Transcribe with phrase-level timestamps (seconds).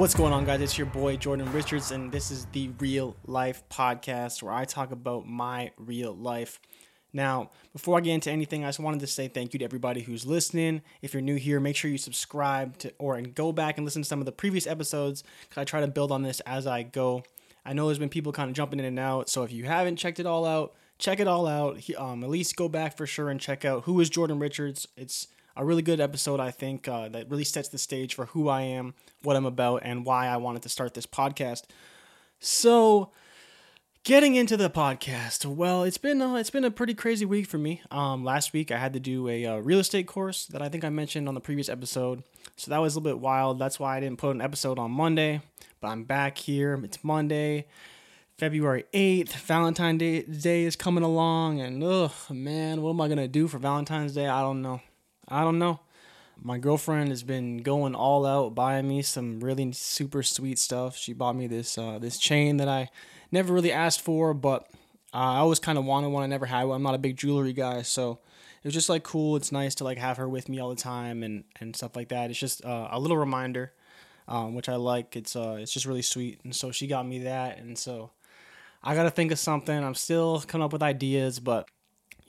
[0.00, 0.62] What's going on, guys?
[0.62, 4.92] It's your boy Jordan Richards, and this is the Real Life Podcast where I talk
[4.92, 6.58] about my real life.
[7.12, 10.00] Now, before I get into anything, I just wanted to say thank you to everybody
[10.00, 10.80] who's listening.
[11.02, 14.00] If you're new here, make sure you subscribe to or and go back and listen
[14.00, 16.82] to some of the previous episodes because I try to build on this as I
[16.82, 17.22] go.
[17.66, 19.96] I know there's been people kind of jumping in and out, so if you haven't
[19.96, 21.78] checked it all out, check it all out.
[21.98, 24.88] Um, at least go back for sure and check out who is Jordan Richards.
[24.96, 28.48] It's a really good episode, I think, uh, that really sets the stage for who
[28.48, 31.64] I am, what I'm about, and why I wanted to start this podcast.
[32.38, 33.10] So,
[34.04, 37.58] getting into the podcast, well, it's been uh, it's been a pretty crazy week for
[37.58, 37.82] me.
[37.90, 40.84] Um, last week I had to do a uh, real estate course that I think
[40.84, 42.22] I mentioned on the previous episode,
[42.56, 43.58] so that was a little bit wild.
[43.58, 45.42] That's why I didn't put an episode on Monday,
[45.80, 46.80] but I'm back here.
[46.84, 47.66] It's Monday.
[48.38, 53.46] February 8th, Valentine's Day, is coming along, and oh man, what am I gonna do
[53.46, 54.26] for Valentine's Day?
[54.26, 54.80] I don't know.
[55.30, 55.80] I don't know.
[56.42, 60.96] My girlfriend has been going all out buying me some really super sweet stuff.
[60.96, 62.88] She bought me this uh, this chain that I
[63.30, 64.62] never really asked for, but
[65.12, 66.22] uh, I always kind of wanted one.
[66.22, 66.76] I never had one.
[66.76, 68.20] I'm not a big jewelry guy, so
[68.62, 69.36] it was just like cool.
[69.36, 72.08] It's nice to like have her with me all the time and and stuff like
[72.08, 72.30] that.
[72.30, 73.72] It's just uh, a little reminder,
[74.26, 75.16] um, which I like.
[75.16, 78.12] It's uh it's just really sweet, and so she got me that, and so
[78.82, 79.84] I gotta think of something.
[79.84, 81.68] I'm still coming up with ideas, but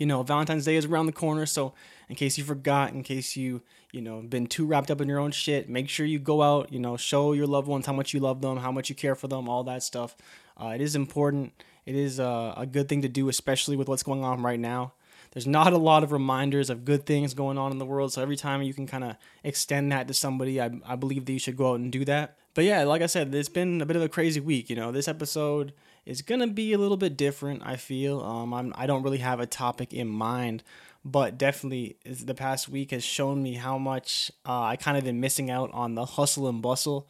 [0.01, 1.75] you know, Valentine's Day is around the corner, so
[2.09, 5.19] in case you forgot, in case you, you know, been too wrapped up in your
[5.19, 8.11] own shit, make sure you go out, you know, show your loved ones how much
[8.11, 10.17] you love them, how much you care for them, all that stuff.
[10.59, 11.53] Uh, it is important.
[11.85, 14.93] It is uh, a good thing to do, especially with what's going on right now.
[15.33, 18.23] There's not a lot of reminders of good things going on in the world, so
[18.23, 21.37] every time you can kind of extend that to somebody, I, I believe that you
[21.37, 22.37] should go out and do that.
[22.55, 24.67] But yeah, like I said, it's been a bit of a crazy week.
[24.67, 25.73] You know, this episode
[26.05, 27.61] is gonna be a little bit different.
[27.65, 30.63] I feel um, I'm I don't really have a topic in mind,
[31.05, 35.19] but definitely the past week has shown me how much uh, I kind of been
[35.19, 37.07] missing out on the hustle and bustle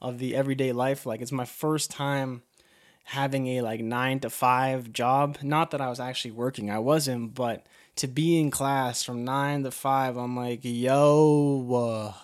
[0.00, 1.06] of the everyday life.
[1.06, 2.42] Like it's my first time
[3.04, 5.38] having a like nine to five job.
[5.42, 7.66] Not that I was actually working, I wasn't, but
[7.96, 12.12] to be in class from nine to five, I'm like, yo.
[12.14, 12.20] Uh,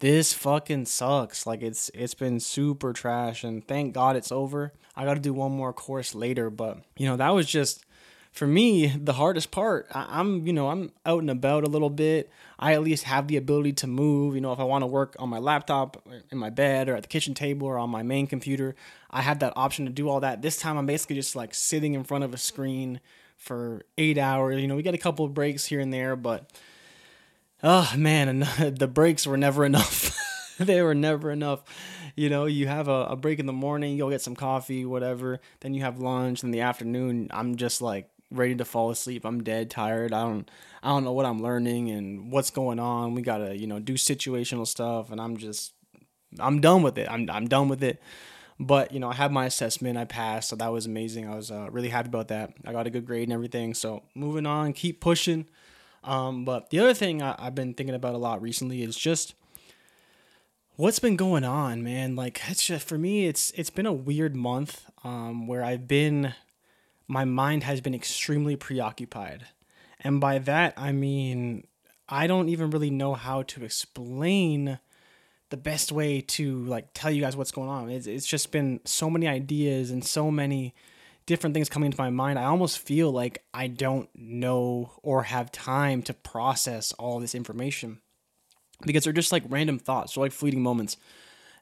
[0.00, 1.46] this fucking sucks.
[1.46, 4.72] Like it's it's been super trash and thank God it's over.
[4.96, 7.84] I got to do one more course later, but you know, that was just
[8.32, 9.88] for me the hardest part.
[9.92, 12.30] I, am you know, I'm out and about a little bit.
[12.58, 15.16] I at least have the ability to move, you know, if I want to work
[15.18, 18.26] on my laptop in my bed or at the kitchen table or on my main
[18.26, 18.76] computer,
[19.10, 20.42] I have that option to do all that.
[20.42, 23.00] This time I'm basically just like sitting in front of a screen
[23.36, 24.60] for 8 hours.
[24.60, 26.50] You know, we get a couple of breaks here and there, but
[27.62, 30.16] oh man, the breaks were never enough.
[30.58, 31.62] they were never enough.
[32.16, 34.84] You know, you have a, a break in the morning, you go get some coffee,
[34.84, 35.40] whatever.
[35.60, 36.42] Then you have lunch.
[36.42, 39.24] In the afternoon, I'm just like ready to fall asleep.
[39.24, 40.12] I'm dead tired.
[40.12, 40.50] I don't
[40.82, 43.14] I don't know what I'm learning and what's going on.
[43.14, 45.72] We gotta you know do situational stuff, and I'm just
[46.38, 47.08] I'm done with it.
[47.10, 48.00] I'm I'm done with it.
[48.60, 49.96] But you know, I had my assessment.
[49.96, 51.28] I passed, so that was amazing.
[51.28, 52.54] I was uh, really happy about that.
[52.66, 53.74] I got a good grade and everything.
[53.74, 55.46] So moving on, keep pushing.
[56.04, 59.34] Um, but the other thing I, I've been thinking about a lot recently is just
[60.76, 62.16] what's been going on, man.
[62.16, 66.34] Like it's just for me, it's it's been a weird month um, where I've been,
[67.06, 69.46] my mind has been extremely preoccupied,
[70.00, 71.66] and by that I mean
[72.08, 74.78] I don't even really know how to explain
[75.50, 77.90] the best way to like tell you guys what's going on.
[77.90, 80.74] It's it's just been so many ideas and so many
[81.28, 85.52] different things coming into my mind, I almost feel like I don't know or have
[85.52, 88.00] time to process all this information
[88.86, 90.96] because they're just like random thoughts, or like fleeting moments.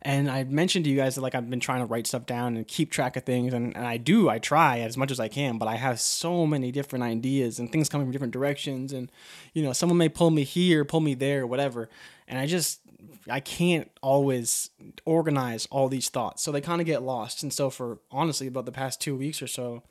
[0.03, 2.57] And I mentioned to you guys that like I've been trying to write stuff down
[2.57, 5.29] and keep track of things, and, and I do, I try as much as I
[5.29, 9.11] can, but I have so many different ideas and things coming from different directions, and
[9.53, 11.89] you know, someone may pull me here, pull me there, whatever,
[12.29, 12.81] and I just
[13.29, 14.71] I can't always
[15.05, 16.43] organize all these thoughts.
[16.43, 17.43] So they kind of get lost.
[17.43, 19.83] And so for honestly about the past 2 weeks or so,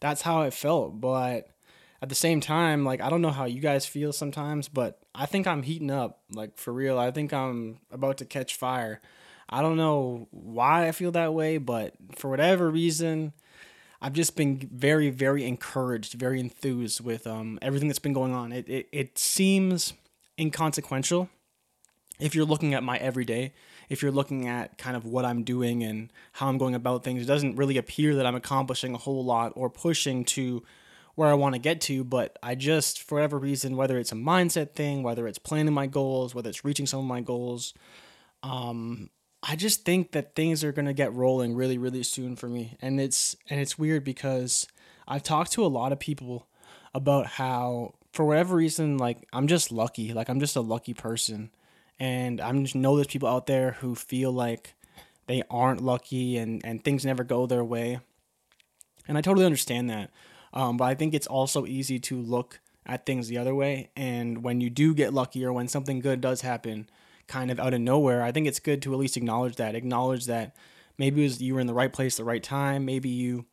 [0.00, 1.00] that's how it felt.
[1.00, 1.48] But
[2.02, 5.26] at the same time, like I don't know how you guys feel sometimes, but I
[5.26, 6.20] think I'm heating up.
[6.32, 9.00] Like for real, I think I'm about to catch fire.
[9.50, 13.32] I don't know why I feel that way, but for whatever reason,
[14.00, 18.52] I've just been very, very encouraged, very enthused with um, everything that's been going on.
[18.52, 19.92] It, it, it seems
[20.38, 21.28] inconsequential
[22.20, 23.52] if you're looking at my everyday,
[23.88, 27.22] if you're looking at kind of what I'm doing and how I'm going about things,
[27.22, 30.62] it doesn't really appear that I'm accomplishing a whole lot or pushing to
[31.14, 34.16] where I want to get to, but I just, for whatever reason, whether it's a
[34.16, 37.74] mindset thing, whether it's planning my goals, whether it's reaching some of my goals,
[38.42, 39.10] um,
[39.42, 42.76] I just think that things are gonna get rolling really, really soon for me.
[42.82, 44.66] And it's and it's weird because
[45.08, 46.46] I've talked to a lot of people
[46.94, 50.12] about how for whatever reason, like I'm just lucky.
[50.12, 51.50] Like I'm just a lucky person
[51.98, 54.74] and I just know there's people out there who feel like
[55.26, 58.00] they aren't lucky and and things never go their way.
[59.06, 60.10] And I totally understand that.
[60.52, 63.90] Um, but I think it's also easy to look at things the other way.
[63.94, 66.88] And when you do get lucky or when something good does happen,
[67.30, 69.74] kind of out of nowhere, I think it's good to at least acknowledge that.
[69.74, 70.56] Acknowledge that
[70.98, 72.84] maybe was you were in the right place, the right time.
[72.84, 73.46] Maybe you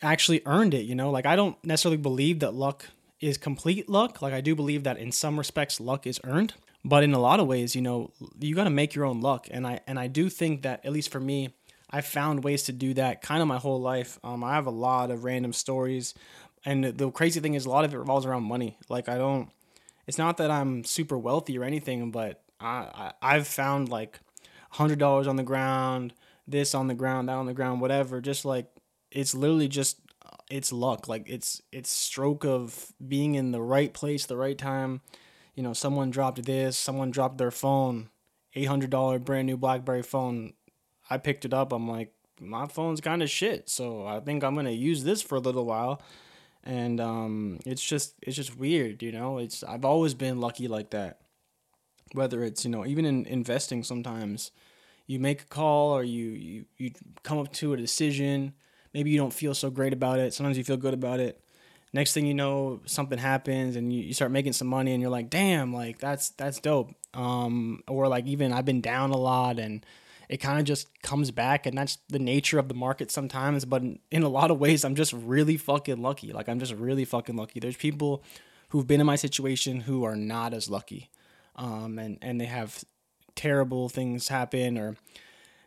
[0.00, 0.84] actually earned it.
[0.86, 2.86] You know, like I don't necessarily believe that luck
[3.20, 4.22] is complete luck.
[4.22, 6.54] Like I do believe that in some respects, luck is earned.
[6.84, 9.48] But in a lot of ways, you know, you got to make your own luck.
[9.50, 11.54] And I and I do think that at least for me,
[11.90, 14.20] I've found ways to do that kind of my whole life.
[14.22, 16.14] Um, I have a lot of random stories,
[16.64, 18.78] and the crazy thing is, a lot of it revolves around money.
[18.88, 19.50] Like I don't.
[20.06, 24.20] It's not that I'm super wealthy or anything, but I, I I've found like
[24.70, 26.14] hundred dollars on the ground,
[26.46, 28.20] this on the ground, that on the ground, whatever.
[28.20, 28.66] Just like
[29.10, 29.98] it's literally just
[30.50, 31.08] it's luck.
[31.08, 35.00] Like it's it's stroke of being in the right place, the right time.
[35.54, 38.10] You know, someone dropped this, someone dropped their phone,
[38.54, 40.52] eight hundred dollar brand new BlackBerry phone
[41.10, 41.72] I picked it up.
[41.72, 45.36] I'm like, my phone's kind of shit, so I think I'm gonna use this for
[45.36, 46.02] a little while.
[46.64, 49.38] And um, it's just it's just weird, you know.
[49.38, 51.20] It's I've always been lucky like that.
[52.12, 54.50] Whether it's you know even in investing, sometimes
[55.06, 58.54] you make a call or you you you come up to a decision.
[58.94, 60.34] Maybe you don't feel so great about it.
[60.34, 61.40] Sometimes you feel good about it.
[61.92, 65.10] Next thing you know, something happens and you, you start making some money and you're
[65.10, 66.94] like, damn, like that's that's dope.
[67.14, 69.84] Um, or like even I've been down a lot and
[70.28, 73.82] it kind of just comes back and that's the nature of the market sometimes but
[73.82, 77.04] in, in, a lot of ways i'm just really fucking lucky like i'm just really
[77.04, 78.22] fucking lucky there's people
[78.68, 81.10] who've been in my situation who are not as lucky
[81.58, 82.82] um, and and they have
[83.34, 84.96] terrible things happen or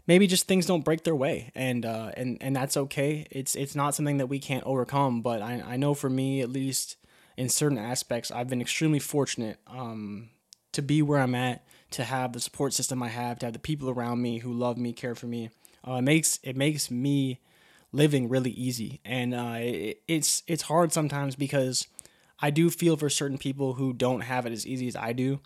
[0.07, 1.51] maybe just things don't break their way.
[1.53, 3.27] And uh, and and that's okay.
[3.29, 6.49] It's it's not something that we can't overcome but i, I know for me at
[6.49, 6.97] least
[7.37, 10.29] in certain aspects i've been extremely fortunate um,
[10.73, 13.59] to be where i'm at to have the support system I have, to have the
[13.59, 15.49] people around me who love me, care for me.
[15.87, 17.39] Uh, it makes it makes me
[17.91, 21.87] living really easy, and uh, it, it's it's hard sometimes because
[22.39, 25.39] I do feel for certain people who don't have it as easy as I do,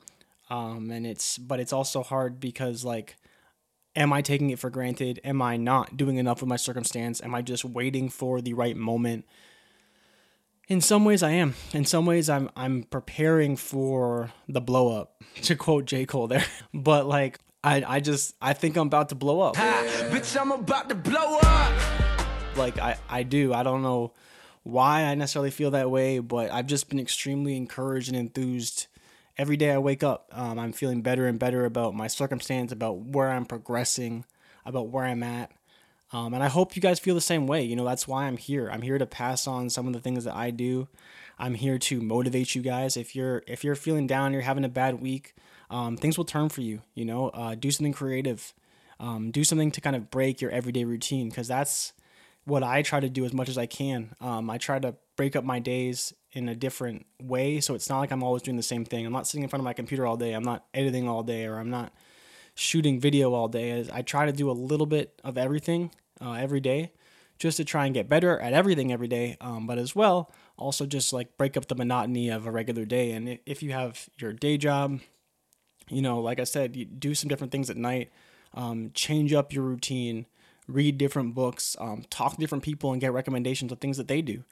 [0.50, 3.16] um, and it's but it's also hard because like,
[3.96, 5.20] am I taking it for granted?
[5.24, 7.22] Am I not doing enough with my circumstance?
[7.24, 9.26] Am I just waiting for the right moment?
[10.68, 11.54] In some ways, I am.
[11.74, 15.22] In some ways, I'm I'm preparing for the blow up.
[15.44, 19.16] To quote J Cole there, but like I I just I think I'm about to
[19.16, 19.56] blow up.
[19.56, 21.74] bitch, I'm about to blow up.
[22.58, 23.54] Like I I do.
[23.54, 24.14] I don't know
[24.64, 28.88] why I necessarily feel that way, but I've just been extremely encouraged and enthused.
[29.38, 33.00] Every day I wake up, um, I'm feeling better and better about my circumstance, about
[33.00, 34.24] where I'm progressing,
[34.66, 35.52] about where I'm at.
[36.14, 37.64] Um, and I hope you guys feel the same way.
[37.64, 38.70] You know, that's why I'm here.
[38.72, 40.88] I'm here to pass on some of the things that I do.
[41.38, 42.96] I'm here to motivate you guys.
[42.96, 45.36] If you're if you're feeling down, you're having a bad week,
[45.70, 46.82] um, things will turn for you.
[46.94, 48.54] You know, uh, do something creative.
[49.02, 51.92] Um, do something to kind of break your everyday routine because that's
[52.46, 54.16] what I try to do as much as I can.
[54.22, 58.00] Um, I try to break up my days in a different way, so it's not
[58.00, 59.06] like I'm always doing the same thing.
[59.06, 60.34] I'm not sitting in front of my computer all day.
[60.34, 61.94] I'm not editing all day, or I'm not
[62.54, 63.88] shooting video all day.
[63.92, 66.92] I try to do a little bit of everything uh, every day
[67.38, 70.86] just to try and get better at everything every day, um, but as well, also
[70.86, 73.12] just like break up the monotony of a regular day.
[73.12, 75.00] And if you have your day job,
[75.90, 78.12] you know, like I said, you do some different things at night,
[78.54, 80.26] um, change up your routine,
[80.68, 84.22] read different books, um, talk to different people, and get recommendations of things that they
[84.22, 84.44] do.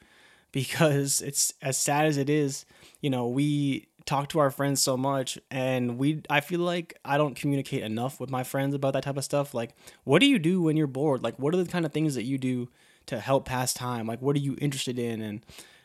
[0.54, 2.64] Because it's as sad as it is,
[3.00, 7.16] you know, we talk to our friends so much and we I feel like I
[7.16, 9.52] don't communicate enough with my friends about that type of stuff.
[9.52, 11.24] Like what do you do when you're bored?
[11.24, 12.68] Like what are the kind of things that you do
[13.06, 14.06] to help pass time?
[14.06, 15.22] Like what are you interested in?
[15.22, 15.44] And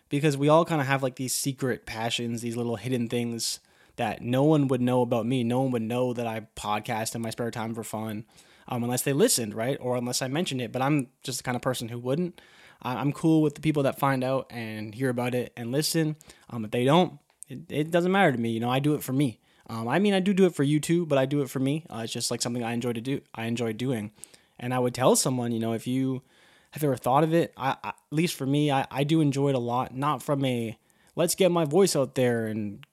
[0.10, 3.60] because we all kind of have like these secret passions, these little hidden things
[3.96, 5.44] that no one would know about me.
[5.44, 8.26] No one would know that I podcast in my spare time for fun.
[8.68, 9.78] Um, unless they listened, right?
[9.82, 10.72] Or unless I mentioned it.
[10.72, 12.40] But I'm just the kind of person who wouldn't.
[12.81, 16.15] I'm cool with the people that find out and hear about it and listen.
[16.50, 18.51] Um, if they don't, it, it doesn't matter to me.
[18.51, 19.39] You know, I do it for me.
[19.69, 21.59] Um, I mean, I do do it for you too, but I do it for
[21.59, 21.86] me.
[21.89, 23.21] Uh, it's just like something I enjoy to do.
[23.36, 24.12] I enjoy doing,
[24.59, 26.24] and I would tell someone, you know, if you
[26.71, 29.50] have ever thought of it, I, I, at least for me, I, I do enjoy
[29.50, 29.95] it a lot.
[29.95, 30.77] Not from a
[31.15, 32.83] let's get my voice out there and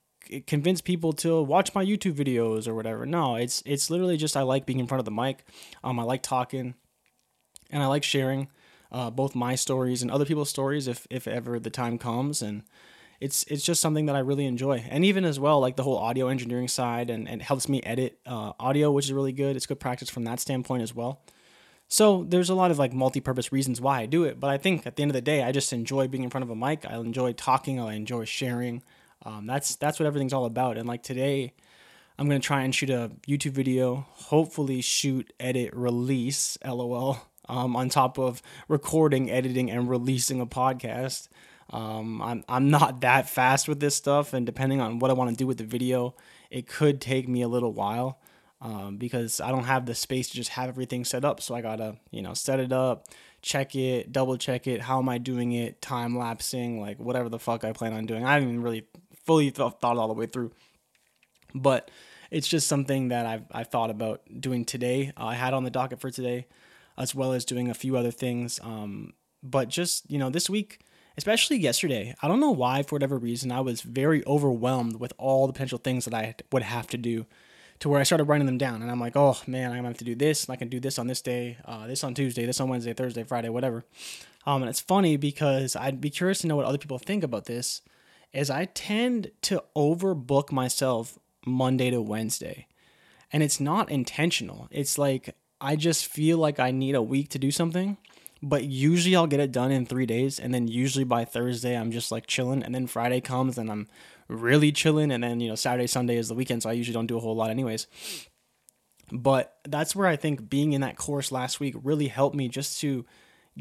[0.45, 3.05] convince people to watch my YouTube videos or whatever.
[3.05, 5.45] No, it's it's literally just I like being in front of the mic.
[5.83, 6.75] Um, I like talking,
[7.71, 8.49] and I like sharing
[8.91, 12.63] uh, both my stories and other people's stories if if ever the time comes and
[13.19, 14.85] it's it's just something that I really enjoy.
[14.89, 18.19] And even as well, like the whole audio engineering side and, and helps me edit
[18.25, 19.55] uh, audio, which is really good.
[19.55, 21.21] It's good practice from that standpoint as well.
[21.87, 24.85] So there's a lot of like multi-purpose reasons why I do it, but I think
[24.85, 26.85] at the end of the day, I just enjoy being in front of a mic.
[26.85, 27.79] I enjoy talking.
[27.79, 28.83] I enjoy sharing.
[29.23, 30.77] Um, that's that's what everything's all about.
[30.77, 31.53] And like today,
[32.19, 37.17] I'm gonna try and shoot a YouTube video, hopefully shoot, edit, release, lol,
[37.49, 41.27] um, on top of recording, editing, and releasing a podcast.
[41.69, 45.31] Um, I'm I'm not that fast with this stuff, and depending on what I want
[45.31, 46.15] to do with the video,
[46.49, 48.19] it could take me a little while
[48.61, 51.41] um, because I don't have the space to just have everything set up.
[51.41, 53.07] So I gotta you know set it up,
[53.41, 54.81] check it, double check it.
[54.81, 55.81] How am I doing it?
[55.81, 58.25] Time lapsing, like whatever the fuck I plan on doing.
[58.25, 58.85] I haven't even really
[59.25, 60.51] fully th- thought all the way through,
[61.53, 61.91] but
[62.31, 65.11] it's just something that I've I've thought about doing today.
[65.17, 66.47] Uh, I had on the docket for today,
[66.97, 68.59] as well as doing a few other things.
[68.63, 69.13] Um,
[69.43, 70.79] but just you know this week
[71.17, 72.15] especially yesterday.
[72.21, 75.79] I don't know why, for whatever reason, I was very overwhelmed with all the potential
[75.79, 77.25] things that I would have to do
[77.79, 78.81] to where I started writing them down.
[78.81, 80.45] And I'm like, oh man, I'm gonna have to do this.
[80.45, 82.93] And I can do this on this day, uh, this on Tuesday, this on Wednesday,
[82.93, 83.83] Thursday, Friday, whatever.
[84.45, 87.45] Um, and it's funny because I'd be curious to know what other people think about
[87.45, 87.81] this.
[88.33, 92.67] Is I tend to overbook myself Monday to Wednesday,
[93.31, 94.67] and it's not intentional.
[94.69, 97.97] It's like I just feel like I need a week to do something
[98.41, 101.91] but usually I'll get it done in three days, and then usually by Thursday I'm
[101.91, 103.87] just like chilling, and then Friday comes and I'm
[104.27, 107.07] really chilling, and then you know Saturday Sunday is the weekend, so I usually don't
[107.07, 107.87] do a whole lot anyways.
[109.11, 112.79] But that's where I think being in that course last week really helped me just
[112.81, 113.05] to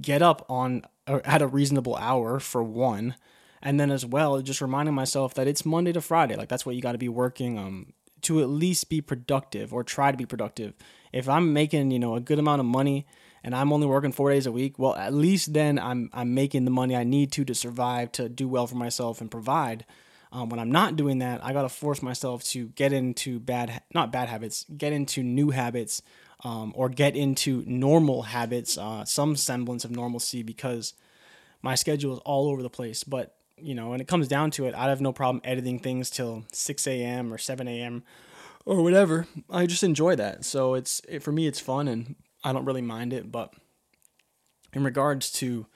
[0.01, 3.15] get up on at a reasonable hour for one,
[3.63, 6.75] and then as well just reminding myself that it's Monday to Friday, like that's what
[6.75, 7.93] you got to be working um
[8.27, 10.75] to at least be productive or try to be productive.
[11.13, 13.07] If I'm making you know a good amount of money
[13.43, 16.65] and I'm only working four days a week, well, at least then I'm I'm making
[16.65, 19.85] the money I need to to survive, to do well for myself and provide.
[20.33, 24.11] Um, when I'm not doing that, I gotta force myself to get into bad, not
[24.11, 26.03] bad habits, get into new habits,
[26.45, 30.95] um, or get into normal habits, uh, some semblance of normalcy, because
[31.63, 33.05] my schedule is all over the place.
[33.05, 36.11] But you know, when it comes down to it, I have no problem editing things
[36.11, 37.33] till 6 a.m.
[37.33, 38.05] or 7 a.m.
[38.65, 39.27] or whatever.
[39.51, 40.45] I just enjoy that.
[40.45, 43.53] So it's it, for me, it's fun, and I don't really mind it, but
[44.73, 45.67] in regards to,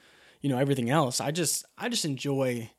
[0.41, 2.69] you know, everything else, I just I just enjoy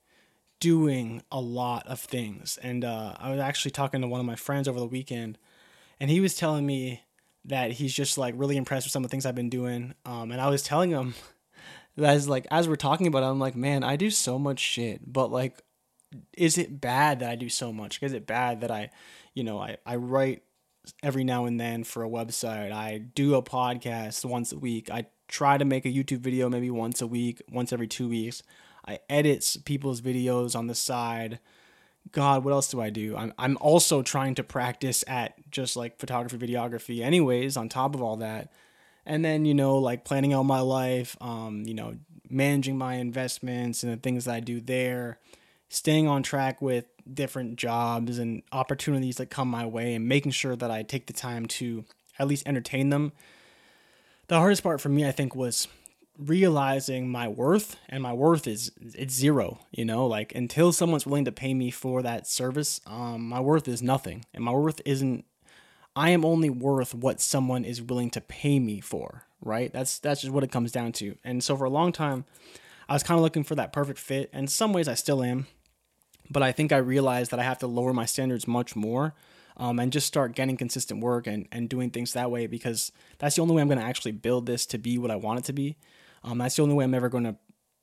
[0.60, 2.58] doing a lot of things.
[2.62, 5.36] And uh, I was actually talking to one of my friends over the weekend,
[5.98, 7.02] and he was telling me
[7.44, 9.94] that he's just like really impressed with some of the things I've been doing.
[10.06, 11.14] Um, and I was telling him
[11.98, 15.00] as like as we're talking about it, I'm like, man, I do so much shit,
[15.12, 15.62] but like,
[16.36, 18.02] is it bad that I do so much?
[18.02, 18.90] Is it bad that I,
[19.34, 20.42] you know, I I write
[21.02, 22.72] every now and then for a website.
[22.72, 24.90] I do a podcast once a week.
[24.90, 28.42] I try to make a YouTube video maybe once a week, once every two weeks.
[28.86, 31.38] I edit people's videos on the side.
[32.10, 33.16] God, what else do I do?
[33.16, 38.02] I'm I'm also trying to practice at just like photography, videography, anyways, on top of
[38.02, 38.52] all that.
[39.04, 41.96] And then, you know, like planning out my life, um, you know,
[42.30, 45.18] managing my investments and the things that I do there,
[45.68, 50.56] staying on track with different jobs and opportunities that come my way and making sure
[50.56, 51.84] that I take the time to
[52.18, 53.12] at least entertain them.
[54.28, 55.66] The hardest part for me, I think, was
[56.18, 61.24] realizing my worth and my worth is it's zero you know like until someone's willing
[61.24, 65.24] to pay me for that service um my worth is nothing and my worth isn't
[65.96, 70.22] i am only worth what someone is willing to pay me for right that's that's
[70.22, 72.24] just what it comes down to and so for a long time
[72.88, 75.22] i was kind of looking for that perfect fit and in some ways i still
[75.22, 75.46] am
[76.32, 79.14] but I think I realized that I have to lower my standards much more
[79.56, 83.36] um, and just start getting consistent work and, and doing things that way because that's
[83.36, 85.44] the only way I'm going to actually build this to be what I want it
[85.46, 85.76] to be.
[86.24, 87.36] Um, that's the only way I'm ever going to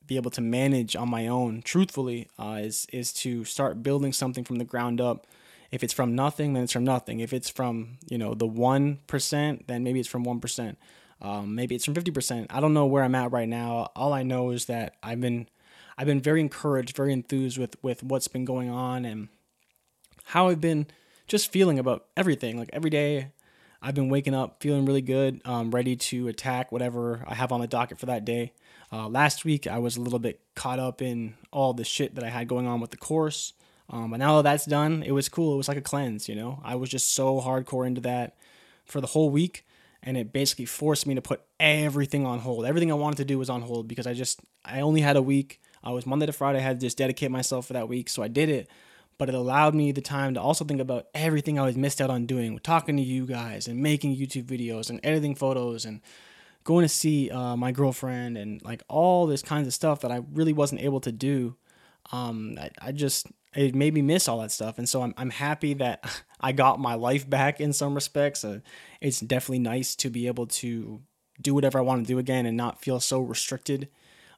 [0.05, 4.43] be able to manage on my own, truthfully, uh, is, is to start building something
[4.43, 5.27] from the ground up.
[5.71, 7.19] If it's from nothing, then it's from nothing.
[7.19, 10.75] If it's from, you know, the 1%, then maybe it's from 1%.
[11.21, 12.47] Um, maybe it's from 50%.
[12.49, 13.91] I don't know where I'm at right now.
[13.95, 15.47] All I know is that I've been
[15.97, 19.27] I've been very encouraged, very enthused with with what's been going on and
[20.23, 20.87] how I've been
[21.27, 22.57] just feeling about everything.
[22.57, 23.31] Like every day,
[23.81, 27.59] I've been waking up feeling really good, um, ready to attack whatever I have on
[27.59, 28.53] the docket for that day.
[28.91, 32.23] Uh, last week, I was a little bit caught up in all the shit that
[32.23, 33.53] I had going on with the course.
[33.89, 35.55] Um, but now that that's done, it was cool.
[35.55, 36.61] It was like a cleanse, you know?
[36.63, 38.35] I was just so hardcore into that
[38.85, 39.65] for the whole week.
[40.01, 42.65] And it basically forced me to put everything on hold.
[42.65, 45.21] Everything I wanted to do was on hold because I just, I only had a
[45.21, 45.59] week.
[45.83, 46.59] I was Monday to Friday.
[46.59, 48.69] I had to just dedicate myself for that week, so I did it.
[49.17, 52.09] But it allowed me the time to also think about everything I was missed out
[52.09, 55.99] on doing, talking to you guys and making YouTube videos and editing photos and
[56.63, 60.21] going to see uh, my girlfriend and like all this kinds of stuff that I
[60.33, 61.57] really wasn't able to do.
[62.11, 65.29] Um, I, I just it made me miss all that stuff, and so I'm I'm
[65.29, 68.43] happy that I got my life back in some respects.
[68.43, 68.59] Uh,
[69.01, 71.01] it's definitely nice to be able to
[71.41, 73.89] do whatever I want to do again and not feel so restricted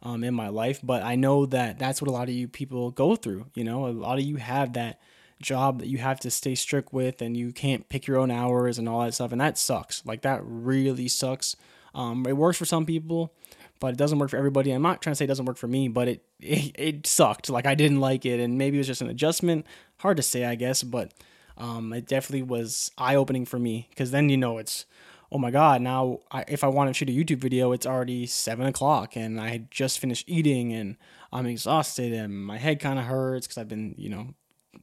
[0.03, 0.79] um, in my life.
[0.83, 3.47] But I know that that's what a lot of you people go through.
[3.55, 4.99] You know, a lot of you have that
[5.41, 8.77] job that you have to stay strict with and you can't pick your own hours
[8.77, 9.31] and all that stuff.
[9.31, 10.05] And that sucks.
[10.05, 11.55] Like that really sucks.
[11.93, 13.33] Um, it works for some people,
[13.81, 14.71] but it doesn't work for everybody.
[14.71, 17.49] I'm not trying to say it doesn't work for me, but it, it, it sucked.
[17.49, 18.39] Like I didn't like it.
[18.39, 19.65] And maybe it was just an adjustment.
[19.97, 21.11] Hard to say, I guess, but
[21.57, 24.85] um, it definitely was eye opening for me because then, you know, it's,
[25.33, 28.25] oh my god now I, if i want to shoot a youtube video it's already
[28.25, 30.97] seven o'clock and i had just finished eating and
[31.31, 34.33] i'm exhausted and my head kind of hurts because i've been you know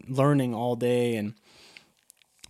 [0.09, 1.35] learning all day and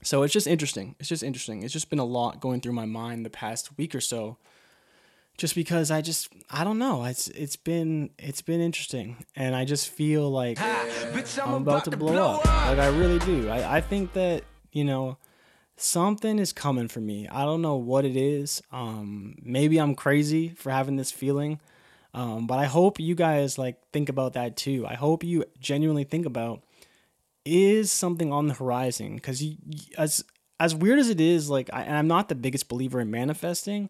[0.05, 2.87] so it's just interesting it's just interesting it's just been a lot going through my
[2.87, 4.39] mind the past week or so
[5.39, 7.05] just because i just i don't know.
[7.05, 9.25] It's it's been it's been interesting.
[9.35, 12.45] And i just feel like i'm about to blow up.
[12.45, 13.49] like i really do.
[13.49, 15.17] I, I think that you know
[15.77, 17.29] something is coming for me.
[17.29, 18.61] I don't know what it is.
[18.71, 21.61] Um maybe i'm crazy for having this feeling.
[22.13, 24.87] Um, but i hope you guys like think about that too.
[24.87, 26.63] I hope you genuinely think about
[27.45, 29.15] is something on the horizon?
[29.15, 29.43] Because
[29.97, 30.25] as
[30.61, 33.89] as weird as it is like I, and i'm not the biggest believer in manifesting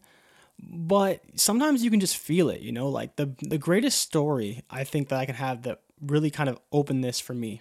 [0.61, 4.85] but sometimes you can just feel it you know like the the greatest story i
[4.85, 7.61] think that i can have that really kind of opened this for me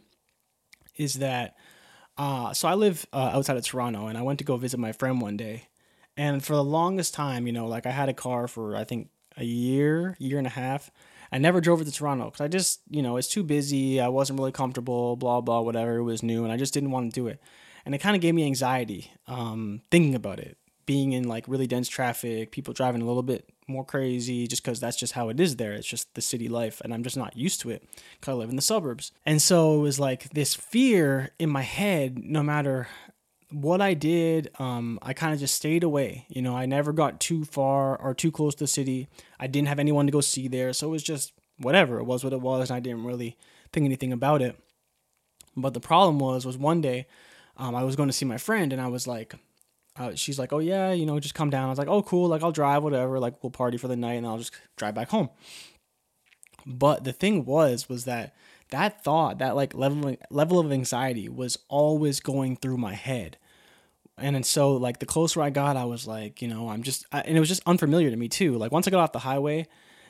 [0.95, 1.55] is that
[2.17, 4.91] uh, so i live uh, outside of toronto and i went to go visit my
[4.91, 5.67] friend one day
[6.15, 9.09] and for the longest time you know like i had a car for i think
[9.37, 10.91] a year year and a half
[11.31, 13.99] I never drove it to Toronto because I just, you know, it's too busy.
[13.99, 15.97] I wasn't really comfortable, blah, blah, whatever.
[15.97, 17.41] It was new and I just didn't want to do it.
[17.85, 21.67] And it kind of gave me anxiety um, thinking about it, being in like really
[21.67, 25.39] dense traffic, people driving a little bit more crazy just because that's just how it
[25.39, 25.73] is there.
[25.73, 26.81] It's just the city life.
[26.83, 29.11] And I'm just not used to it because I live in the suburbs.
[29.25, 32.87] And so it was like this fear in my head, no matter
[33.51, 36.25] what I did, um, I kind of just stayed away.
[36.29, 39.07] You know, I never got too far or too close to the city.
[39.39, 41.99] I didn't have anyone to go see there, so it was just whatever.
[41.99, 43.37] It was what it was, and I didn't really
[43.71, 44.57] think anything about it.
[45.55, 47.07] But the problem was, was one day,
[47.55, 49.33] um, I was going to see my friend, and I was like,
[49.99, 51.65] uh, she's like, oh yeah, you know, just come down.
[51.65, 53.19] I was like, oh cool, like I'll drive, whatever.
[53.19, 55.29] Like we'll party for the night, and I'll just drive back home.
[56.65, 58.35] But the thing was, was that
[58.69, 63.37] that thought, that like level level of anxiety was always going through my head.
[64.17, 67.05] And and so like the closer I got, I was like, you know, I'm just,
[67.11, 68.57] I, and it was just unfamiliar to me too.
[68.57, 69.67] Like once I got off the highway,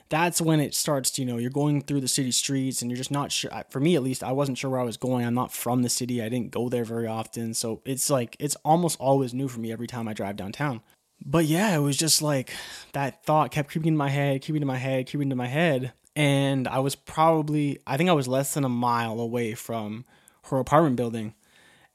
[0.08, 1.18] that's when it starts.
[1.18, 3.50] You know, you're going through the city streets, and you're just not sure.
[3.70, 5.24] For me, at least, I wasn't sure where I was going.
[5.24, 6.22] I'm not from the city.
[6.22, 9.72] I didn't go there very often, so it's like it's almost always new for me
[9.72, 10.80] every time I drive downtown.
[11.24, 12.52] But yeah, it was just like
[12.92, 15.92] that thought kept creeping in my head, creeping in my head, creeping into my head,
[16.14, 20.04] and I was probably I think I was less than a mile away from
[20.44, 21.34] her apartment building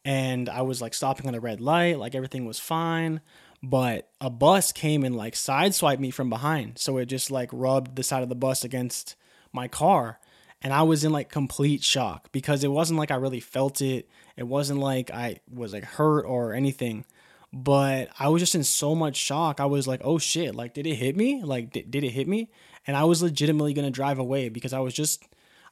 [0.05, 3.21] and I was like stopping on a red light, like everything was fine,
[3.63, 6.77] but a bus came and like sideswiped me from behind.
[6.77, 9.15] So it just like rubbed the side of the bus against
[9.51, 10.19] my car
[10.61, 14.09] and I was in like complete shock because it wasn't like I really felt it.
[14.35, 17.05] It wasn't like I was like hurt or anything
[17.53, 19.59] but I was just in so much shock.
[19.59, 21.43] I was like, oh shit, like, did it hit me?
[21.43, 22.49] Like, did, did it hit me?
[22.87, 25.23] And I was legitimately to drive away because I was just,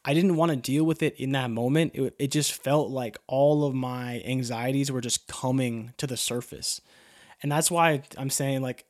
[0.06, 1.94] I didn't want to deal with it in that moment.
[1.96, 6.82] It, it just felt like all of my anxieties were just coming to the surface.
[7.42, 8.86] And that's why I'm saying, like,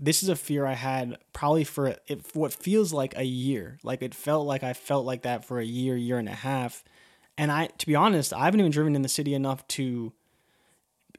[0.00, 3.78] this is a fear I had probably for it, what feels like a year.
[3.82, 6.82] Like, it felt like I felt like that for a year, year and a half.
[7.36, 10.12] And I, to be honest, I haven't even driven in the city enough to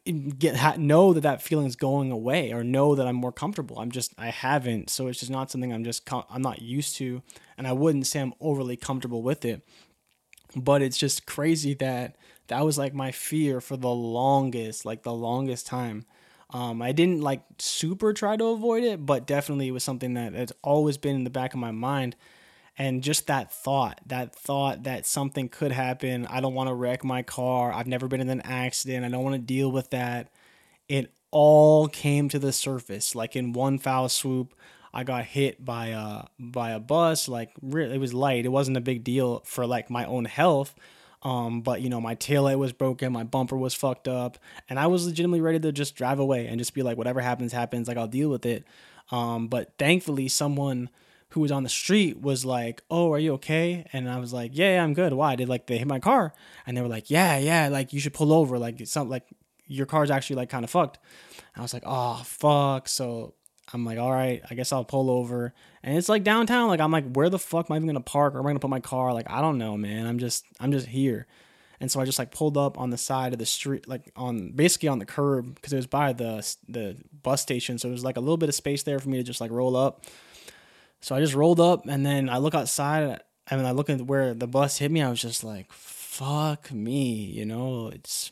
[0.05, 3.77] get know that that feeling is going away or know that I'm more comfortable.
[3.77, 7.21] I'm just I haven't, so it's just not something I'm just I'm not used to,
[7.57, 9.63] and I wouldn't say I'm overly comfortable with it.
[10.55, 12.15] But it's just crazy that
[12.47, 16.05] that was like my fear for the longest, like the longest time.
[16.53, 20.33] Um, I didn't like super try to avoid it, but definitely it was something that
[20.33, 22.15] has always been in the back of my mind.
[22.77, 26.25] And just that thought that thought that something could happen.
[26.27, 27.71] I don't want to wreck my car.
[27.71, 29.05] I've never been in an accident.
[29.05, 30.31] I don't want to deal with that.
[30.87, 34.53] It all came to the surface like in one foul swoop.
[34.93, 38.45] I got hit by a by a bus like really it was light.
[38.45, 40.73] It wasn't a big deal for like my own health
[41.23, 44.37] um, but you know my taillight was broken my bumper was fucked up
[44.69, 47.53] and i was legitimately ready to just drive away and just be like whatever happens
[47.53, 48.65] happens like i'll deal with it
[49.11, 50.89] um, but thankfully someone
[51.31, 54.51] who was on the street was like, "Oh, are you okay?" And I was like,
[54.53, 55.35] "Yeah, yeah I'm good." Why?
[55.35, 56.33] Did like they hit my car?
[56.65, 58.57] And they were like, "Yeah, yeah, like you should pull over.
[58.57, 59.27] Like it's like
[59.67, 60.99] your car's actually like kind of fucked."
[61.53, 63.33] And I was like, "Oh, fuck." So
[63.73, 65.53] I'm like, "All right, I guess I'll pull over."
[65.83, 66.67] And it's like downtown.
[66.67, 68.35] Like I'm like, "Where the fuck am I even gonna park?
[68.35, 70.07] Or am I gonna put my car?" Like I don't know, man.
[70.07, 71.27] I'm just I'm just here.
[71.79, 74.51] And so I just like pulled up on the side of the street, like on
[74.51, 77.77] basically on the curb, because it was by the the bus station.
[77.79, 79.51] So it was like a little bit of space there for me to just like
[79.51, 80.05] roll up.
[81.01, 84.35] So I just rolled up and then I look outside and I look at where
[84.35, 85.01] the bus hit me.
[85.01, 88.31] I was just like, fuck me, you know, it's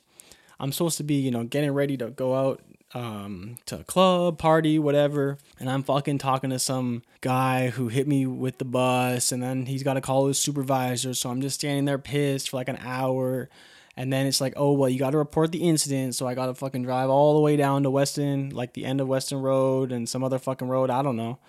[0.60, 2.62] I'm supposed to be, you know, getting ready to go out
[2.94, 5.38] um, to a club, party, whatever.
[5.60, 9.66] And I'm fucking talking to some guy who hit me with the bus, and then
[9.66, 11.14] he's got to call his supervisor.
[11.14, 13.50] So I'm just standing there pissed for like an hour.
[13.96, 16.16] And then it's like, oh, well, you got to report the incident.
[16.16, 19.02] So I got to fucking drive all the way down to Weston, like the end
[19.02, 20.90] of Weston Road and some other fucking road.
[20.90, 21.40] I don't know.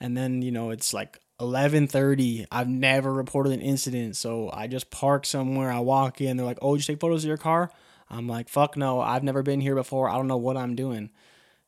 [0.00, 2.46] And then, you know, it's like 11:30.
[2.50, 5.70] I've never reported an incident, so I just park somewhere.
[5.70, 6.36] I walk in.
[6.36, 7.70] They're like, "Oh, did you take photos of your car?"
[8.12, 10.08] I'm like, fuck no, I've never been here before.
[10.08, 11.10] I don't know what I'm doing.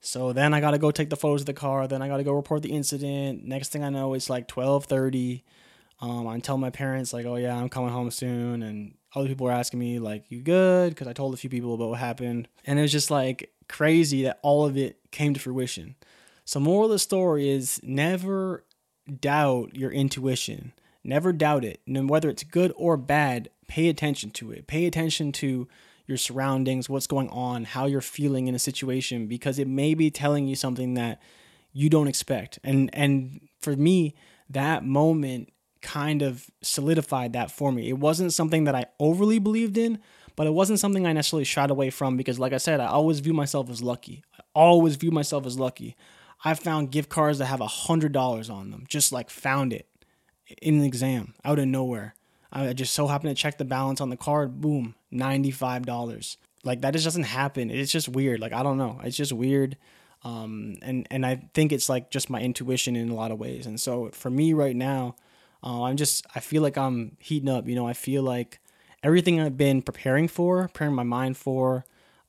[0.00, 1.88] So then I gotta go take the photos of the car.
[1.88, 3.44] Then I gotta go report the incident.
[3.44, 5.42] Next thing I know, it's like 12:30.
[6.00, 9.46] Um, I tell my parents like, oh yeah, I'm coming home soon, and other people
[9.46, 10.90] were asking me like, you good?
[10.90, 14.24] Because I told a few people about what happened, and it was just like crazy
[14.24, 15.94] that all of it came to fruition.
[16.44, 18.64] So moral of the story is never
[19.20, 20.72] doubt your intuition.
[21.02, 21.80] Never doubt it.
[21.86, 24.66] And whether it's good or bad, pay attention to it.
[24.66, 25.68] Pay attention to
[26.06, 30.10] your surroundings, what's going on, how you're feeling in a situation because it may be
[30.10, 31.20] telling you something that
[31.72, 32.58] you don't expect.
[32.62, 34.14] And and for me,
[34.50, 37.88] that moment kind of solidified that for me.
[37.88, 39.98] It wasn't something that I overly believed in,
[40.36, 43.20] but it wasn't something I necessarily shied away from because like I said, I always
[43.20, 44.24] view myself as lucky.
[44.38, 45.96] I always view myself as lucky.
[46.44, 48.84] I found gift cards that have a hundred dollars on them.
[48.88, 49.88] Just like found it
[50.60, 52.14] in an exam out of nowhere.
[52.54, 54.60] I just so happened to check the balance on the card.
[54.60, 56.36] Boom, $95.
[56.64, 57.70] Like that just doesn't happen.
[57.70, 58.40] It's just weird.
[58.40, 59.00] Like I don't know.
[59.04, 59.76] It's just weird.
[60.22, 63.66] Um, and and I think it's like just my intuition in a lot of ways.
[63.66, 65.16] And so for me right now,
[65.62, 67.68] uh, I'm just I feel like I'm heating up.
[67.68, 68.60] You know, I feel like
[69.02, 71.84] everything I've been preparing for, preparing my mind for,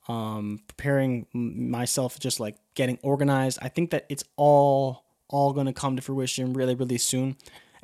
[0.08, 3.58] um, preparing myself, just like getting organized.
[3.62, 7.36] I think that it's all all gonna come to fruition really really soon.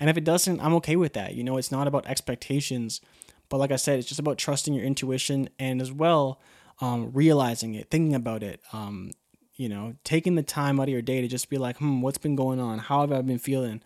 [0.03, 1.37] And if it doesn't, I'm okay with that.
[1.37, 3.01] You know, it's not about expectations,
[3.49, 6.41] but like I said, it's just about trusting your intuition and as well
[6.81, 8.61] um, realizing it, thinking about it.
[8.73, 9.13] Um,
[9.55, 12.19] you know, taking the time out of your day to just be like, hmm, what's
[12.19, 12.81] been going on?
[12.81, 13.81] How have I been feeling?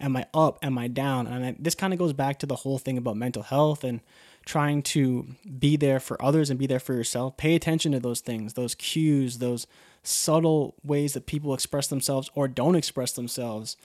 [0.00, 0.58] Am I up?
[0.60, 1.28] Am I down?
[1.28, 4.00] And I, this kind of goes back to the whole thing about mental health and
[4.44, 7.36] trying to be there for others and be there for yourself.
[7.36, 9.68] Pay attention to those things, those cues, those
[10.02, 13.76] subtle ways that people express themselves or don't express themselves.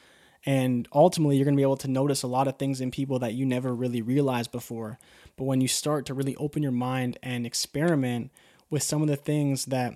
[0.45, 3.17] And ultimately, you're going to be able to notice a lot of things in people
[3.19, 4.99] that you never really realized before.
[5.37, 8.31] But when you start to really open your mind and experiment
[8.69, 9.95] with some of the things that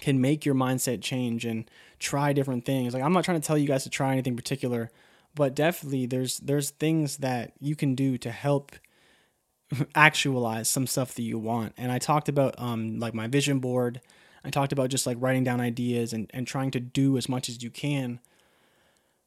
[0.00, 2.94] can make your mindset change and try different things.
[2.94, 4.90] Like I'm not trying to tell you guys to try anything particular,
[5.34, 8.72] but definitely there's there's things that you can do to help
[9.94, 11.74] actualize some stuff that you want.
[11.76, 14.00] And I talked about um like my vision board.
[14.42, 17.50] I talked about just like writing down ideas and, and trying to do as much
[17.50, 18.20] as you can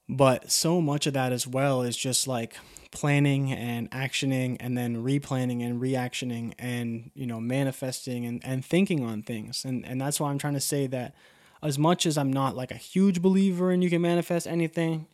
[0.10, 2.56] but so much of that as well is just like
[2.92, 9.04] planning and actioning and then replanning and reactioning and you know manifesting and, and thinking
[9.04, 9.66] on things.
[9.66, 11.16] And and that's why i'm trying to say that
[11.64, 15.08] as much as i'm not like a huge believer in you can manifest anything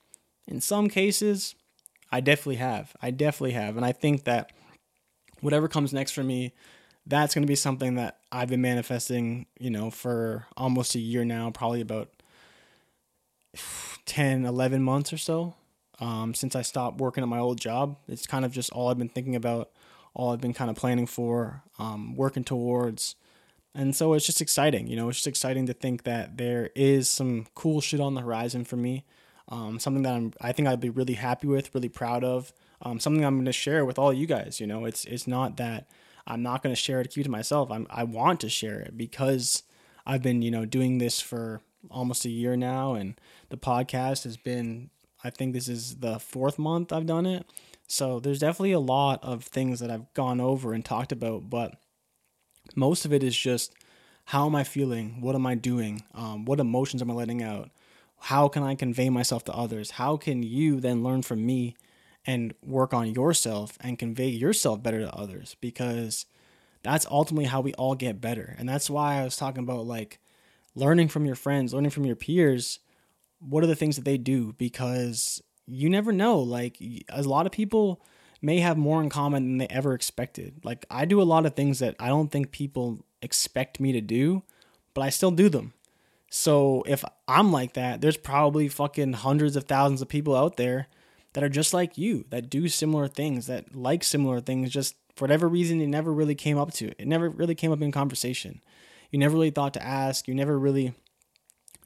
[0.48, 1.56] in some cases
[2.12, 2.96] i definitely have.
[3.02, 3.78] I definitely have.
[3.78, 4.52] And i think that
[5.42, 6.52] whatever comes next for me
[7.06, 11.24] that's going to be something that i've been manifesting you know for almost a year
[11.24, 12.10] now probably about
[14.10, 15.54] 10, 11 months or so
[16.00, 17.96] um, since I stopped working at my old job.
[18.08, 19.70] It's kind of just all I've been thinking about,
[20.16, 23.16] all I've been kind of planning for, um, working towards.
[23.76, 27.08] And so it's just exciting, you know, it's just exciting to think that there is
[27.08, 29.06] some cool shit on the horizon for me.
[29.48, 32.52] Um, something that I'm, I think I'd be really happy with, really proud of.
[32.82, 34.60] Um, something I'm going to share with all you guys.
[34.60, 35.88] You know, it's it's not that
[36.26, 37.72] I'm not going to share it to keep to myself.
[37.72, 39.64] I'm I want to share it because
[40.06, 44.38] I've been you know doing this for almost a year now, and the podcast has
[44.38, 44.90] been.
[45.22, 47.46] I think this is the fourth month I've done it.
[47.88, 51.76] So there's definitely a lot of things that I've gone over and talked about, but
[52.76, 53.74] most of it is just
[54.26, 55.22] how am I feeling?
[55.22, 56.04] What am I doing?
[56.14, 57.72] Um, what emotions am I letting out?
[58.20, 59.92] How can I convey myself to others?
[59.92, 61.76] How can you then learn from me
[62.28, 65.56] and work on yourself and convey yourself better to others?
[65.60, 66.28] Because
[66.84, 68.56] that's ultimately how we all get better.
[68.60, 70.20] And that's why I was talking about like
[70.80, 72.80] learning from your friends, learning from your peers,
[73.40, 74.54] what are the things that they do?
[74.58, 76.40] Because you never know.
[76.40, 76.78] Like,
[77.10, 78.02] a lot of people
[78.42, 80.62] may have more in common than they ever expected.
[80.64, 84.02] Like, I do a lot of things that I don't think people expect me to
[84.02, 84.44] do,
[84.94, 85.74] but I still do them.
[86.30, 90.88] So if I'm like that, there's probably fucking hundreds of thousands of people out there
[91.34, 95.26] that are just like you, that do similar things, that like similar things, just for
[95.26, 96.90] whatever reason, it never really came up to.
[97.02, 98.62] It never really came up in conversation
[99.12, 100.94] you never really thought to ask, you never really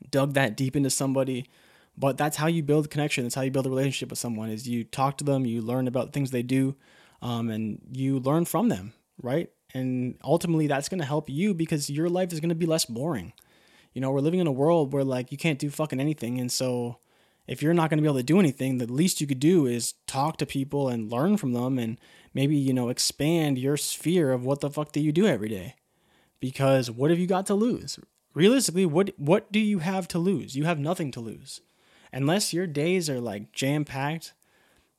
[0.09, 1.49] dug that deep into somebody.
[1.97, 3.23] But that's how you build connection.
[3.23, 4.49] That's how you build a relationship with someone.
[4.49, 6.75] Is you talk to them, you learn about things they do,
[7.21, 9.49] um, and you learn from them, right?
[9.75, 12.85] And ultimately, that's going to help you because your life is going to be less
[12.85, 13.33] boring.
[13.93, 16.51] You know, we're living in a world where like you can't do fucking anything, and
[16.51, 16.97] so
[17.47, 19.65] if you're not going to be able to do anything, the least you could do
[19.65, 21.99] is talk to people and learn from them and
[22.33, 25.75] maybe, you know, expand your sphere of what the fuck do you do every day.
[26.43, 27.97] Because what have you got to lose?
[28.33, 30.57] Realistically, what what do you have to lose?
[30.57, 31.61] You have nothing to lose.
[32.11, 34.33] Unless your days are like jam-packed,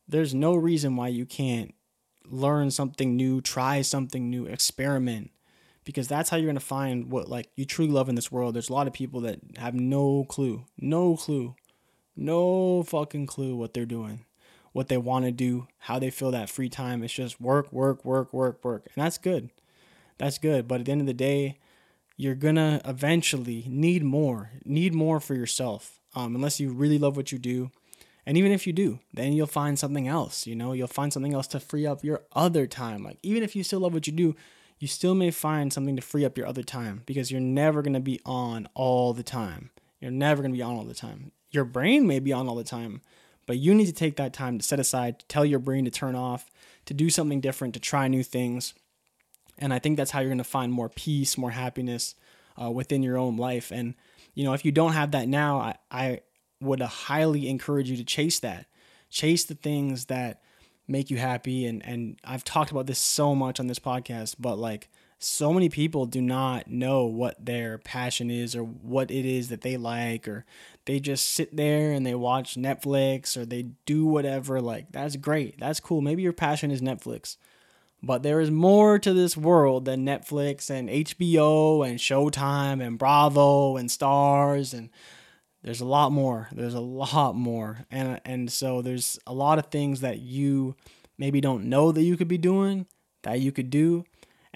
[0.09, 1.75] there's no reason why you can't
[2.25, 5.31] learn something new, try something new, experiment
[5.85, 8.55] because that's how you're going to find what like you truly love in this world.
[8.55, 11.55] There's a lot of people that have no clue, no clue
[12.17, 14.25] no fucking clue what they're doing,
[14.73, 17.03] what they want to do, how they feel that free time.
[17.03, 18.89] It's just work, work, work, work, work.
[18.95, 19.51] And that's good.
[20.19, 20.69] That's good.
[20.69, 21.59] But at the end of the day,
[22.17, 26.01] you're to eventually need more, need more for yourself.
[26.15, 27.71] Um, unless you really love what you do.
[28.25, 31.35] And even if you do, then you'll find something else, you know, you'll find something
[31.35, 33.03] else to free up your other time.
[33.05, 34.35] Like, even if you still love what you do,
[34.79, 38.01] you still may find something to free up your other time because you're never to
[38.01, 39.71] be on all the time.
[40.01, 42.65] You're never to be on all the time your brain may be on all the
[42.65, 43.01] time,
[43.47, 45.91] but you need to take that time to set aside, to tell your brain to
[45.91, 46.51] turn off,
[46.87, 48.75] to do something different, to try new things.
[49.59, 52.15] And I think that's how you're going to find more peace, more happiness
[52.61, 53.71] uh, within your own life.
[53.71, 53.95] And,
[54.35, 56.21] you know, if you don't have that now, I, I
[56.61, 58.67] would highly encourage you to chase that.
[59.11, 60.43] Chase the things that
[60.89, 61.67] make you happy.
[61.67, 64.89] And, and I've talked about this so much on this podcast, but like,
[65.25, 69.63] so many people do not know what their passion is or what it is that
[69.63, 70.45] they like or
[70.85, 75.59] they just sit there and they watch Netflix or they do whatever like that's great
[75.59, 77.37] that's cool maybe your passion is Netflix
[78.07, 83.77] but there is more to this world than Netflix and HBO and Showtime and Bravo
[83.77, 84.91] and Starz and
[85.63, 89.67] there's a lot more there's a lot more and and so there's a lot of
[89.67, 90.77] things that you
[91.17, 92.87] maybe don't know that you could be doing
[93.23, 94.05] that you could do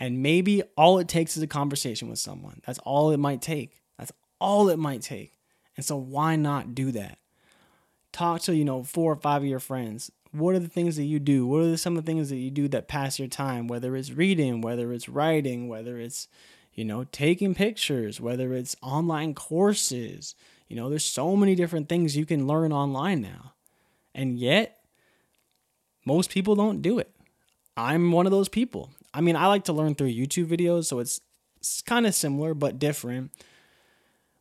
[0.00, 2.62] and maybe all it takes is a conversation with someone.
[2.64, 3.82] That's all it might take.
[3.98, 5.32] That's all it might take.
[5.76, 7.18] And so why not do that?
[8.12, 10.12] Talk to, you know, four or five of your friends.
[10.32, 11.46] What are the things that you do?
[11.46, 13.66] What are some of the things that you do that pass your time?
[13.66, 16.28] Whether it's reading, whether it's writing, whether it's,
[16.74, 20.34] you know, taking pictures, whether it's online courses.
[20.68, 23.54] You know, there's so many different things you can learn online now.
[24.14, 24.78] And yet,
[26.04, 27.10] most people don't do it.
[27.76, 28.90] I'm one of those people.
[29.14, 31.20] I mean, I like to learn through YouTube videos, so it's,
[31.58, 33.30] it's kind of similar but different.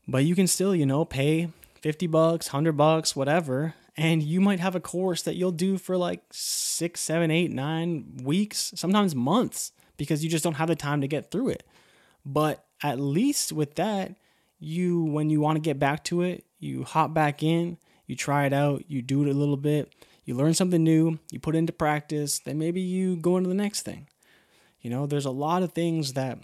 [0.07, 1.49] But you can still, you know, pay
[1.81, 5.97] 50 bucks, 100 bucks, whatever, and you might have a course that you'll do for
[5.97, 11.01] like six, seven, eight, nine weeks, sometimes months, because you just don't have the time
[11.01, 11.63] to get through it.
[12.23, 14.15] But at least with that,
[14.59, 18.45] you, when you want to get back to it, you hop back in, you try
[18.45, 19.93] it out, you do it a little bit,
[20.25, 23.55] you learn something new, you put it into practice, then maybe you go into the
[23.55, 24.07] next thing.
[24.81, 26.39] You know, there's a lot of things that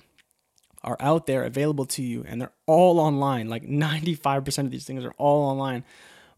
[0.84, 3.48] are out there available to you and they're all online.
[3.48, 5.84] Like 95% of these things are all online,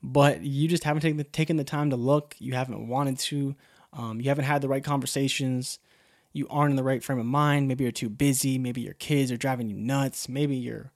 [0.05, 2.35] but you just haven't taken the, taken the time to look.
[2.37, 3.55] You haven't wanted to.
[3.91, 5.79] Um, you haven't had the right conversations.
[6.31, 7.67] You aren't in the right frame of mind.
[7.67, 8.59] Maybe you're too busy.
[8.59, 10.29] Maybe your kids are driving you nuts.
[10.29, 10.91] Maybe your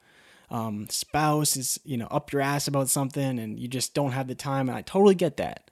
[0.52, 4.28] um, spouse is, you know, up your ass about something and you just don't have
[4.28, 4.70] the time.
[4.70, 5.72] And I totally get that.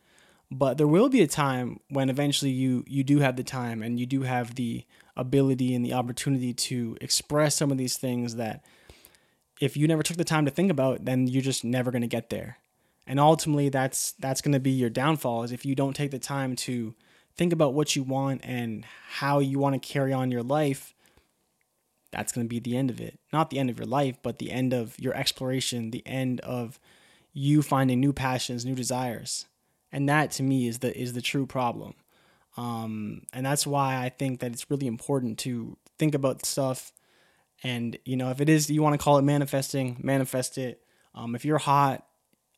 [0.49, 3.99] But there will be a time when eventually you you do have the time and
[3.99, 4.83] you do have the
[5.15, 8.63] ability and the opportunity to express some of these things that
[9.59, 12.07] if you never took the time to think about, then you're just never going to
[12.07, 12.57] get there.
[13.07, 16.19] And ultimately that's that's going to be your downfall is if you don't take the
[16.19, 16.93] time to
[17.35, 20.93] think about what you want and how you want to carry on your life,
[22.11, 23.19] that's going to be the end of it.
[23.31, 26.79] Not the end of your life, but the end of your exploration, the end of
[27.31, 29.45] you finding new passions, new desires.
[29.91, 31.93] And that to me is the is the true problem.
[32.57, 36.91] Um, and that's why I think that it's really important to think about stuff.
[37.63, 40.81] And, you know, if it is, you want to call it manifesting, manifest it.
[41.13, 42.06] Um, if you're hot,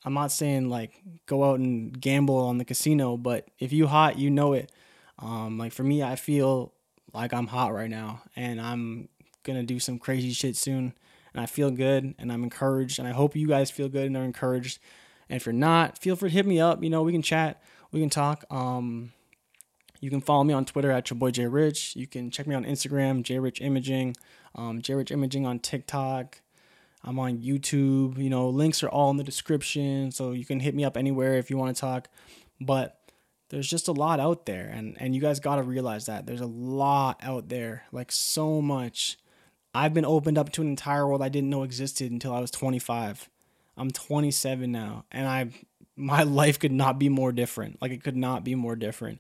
[0.04, 4.18] I'm not saying like go out and gamble on the casino, but if you hot,
[4.18, 4.72] you know it.
[5.18, 6.74] Um, like for me, I feel
[7.14, 9.10] like I'm hot right now and I'm
[9.44, 10.94] gonna do some crazy shit soon.
[11.34, 14.18] And I feel good and I'm encouraged and I hope you guys feel good and
[14.18, 14.80] are encouraged.
[15.28, 16.84] And if you're not, feel free to hit me up.
[16.84, 18.46] You know, we can chat, we can talk.
[18.50, 19.12] Um,
[20.00, 21.96] you can follow me on Twitter at your boy J Rich.
[21.96, 24.16] You can check me on Instagram, J Rich Imaging,
[24.56, 26.42] um, J Rich Imaging on TikTok.
[27.04, 28.18] I'm on YouTube.
[28.18, 31.36] You know, links are all in the description, so you can hit me up anywhere
[31.38, 32.10] if you want to talk.
[32.60, 33.00] But
[33.50, 36.46] there's just a lot out there, and and you guys gotta realize that there's a
[36.46, 39.18] lot out there, like so much.
[39.74, 42.52] I've been opened up to an entire world I didn't know existed until I was
[42.52, 43.30] 25.
[43.78, 45.50] I'm 27 now, and I
[45.96, 47.82] my life could not be more different.
[47.82, 49.20] Like it could not be more different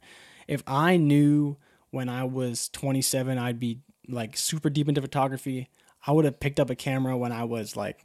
[0.49, 1.57] if I knew
[1.91, 5.69] when I was 27, I'd be like super deep into photography.
[6.05, 8.03] I would have picked up a camera when I was like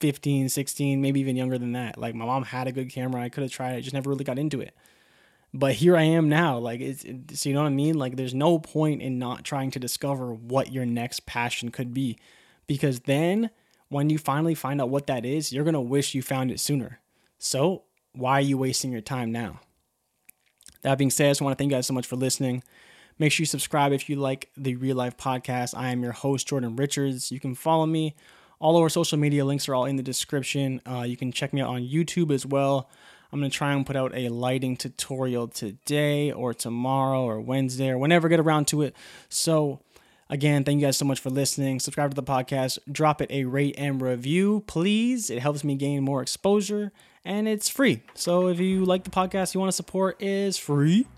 [0.00, 1.98] 15, 16, maybe even younger than that.
[1.98, 3.22] Like my mom had a good camera.
[3.22, 4.74] I could have tried it, just never really got into it.
[5.54, 6.58] But here I am now.
[6.58, 7.98] Like it's, it's you know what I mean?
[7.98, 12.18] Like there's no point in not trying to discover what your next passion could be
[12.66, 13.50] because then
[13.88, 16.60] when you finally find out what that is, you're going to wish you found it
[16.60, 17.00] sooner.
[17.38, 19.60] So, why are you wasting your time now?
[20.82, 22.62] That being said, I just want to thank you guys so much for listening.
[23.20, 25.76] Make sure you subscribe if you like the Real Life Podcast.
[25.76, 27.32] I am your host, Jordan Richards.
[27.32, 28.14] You can follow me.
[28.60, 30.80] All over social media links are all in the description.
[30.86, 32.88] Uh, you can check me out on YouTube as well.
[33.32, 37.88] I'm going to try and put out a lighting tutorial today or tomorrow or Wednesday
[37.88, 38.94] or whenever I get around to it.
[39.28, 39.80] So,
[40.30, 41.80] again, thank you guys so much for listening.
[41.80, 42.78] Subscribe to the podcast.
[42.90, 45.28] Drop it a rate and review, please.
[45.28, 46.92] It helps me gain more exposure
[47.24, 48.02] and it's free.
[48.14, 51.08] So, if you like the podcast you want to support, is free.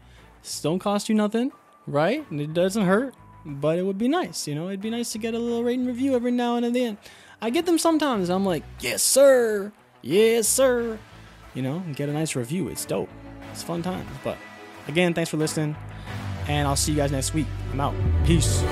[0.63, 1.53] Don't cost you nothing
[1.87, 2.29] right?
[2.31, 3.15] And it doesn't hurt,
[3.45, 4.47] but it would be nice.
[4.47, 6.99] You know, it'd be nice to get a little rating review every now and then.
[7.43, 8.29] I get them sometimes.
[8.29, 9.73] I'm like, yes, sir.
[10.03, 10.99] Yes, sir.
[11.55, 12.69] You know, get a nice review.
[12.69, 13.09] It's dope.
[13.53, 14.09] It's fun times.
[14.23, 14.37] But
[14.89, 15.77] again, thanks for listening.
[16.49, 17.47] And I'll see you guys next week.
[17.73, 17.95] I'm out.
[18.25, 18.63] Peace.